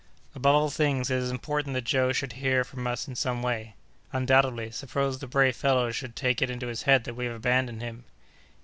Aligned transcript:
"Above 0.33 0.55
all 0.55 0.69
things, 0.71 1.11
it 1.11 1.17
is 1.19 1.29
important 1.29 1.75
that 1.75 1.83
Joe 1.83 2.11
should 2.11 2.33
hear 2.33 2.63
from 2.63 2.87
us 2.87 3.07
in 3.07 3.13
some 3.13 3.43
way." 3.43 3.75
"Undoubtedly. 4.11 4.71
Suppose 4.71 5.19
the 5.19 5.27
brave 5.27 5.55
fellow 5.55 5.91
should 5.91 6.15
take 6.15 6.41
it 6.41 6.49
into 6.49 6.65
his 6.65 6.81
head 6.89 7.03
that 7.03 7.13
we 7.13 7.27
have 7.27 7.35
abandoned 7.35 7.83
him?" 7.83 8.05